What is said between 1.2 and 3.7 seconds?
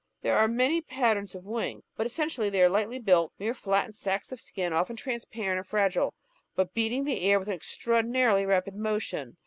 of wings, but essentially they are lightly built, mere